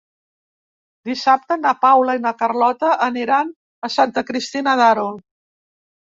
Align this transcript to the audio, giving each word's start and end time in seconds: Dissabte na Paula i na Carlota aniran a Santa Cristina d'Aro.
Dissabte 1.09 1.57
na 1.65 1.73
Paula 1.83 2.15
i 2.19 2.21
na 2.23 2.31
Carlota 2.39 2.95
aniran 3.09 3.53
a 3.91 3.93
Santa 3.99 4.27
Cristina 4.33 4.75
d'Aro. 4.83 5.07